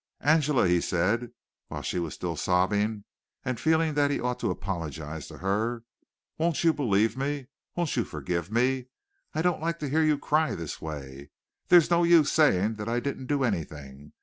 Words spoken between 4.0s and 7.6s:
he ought to apologize to her. "Won't you believe me?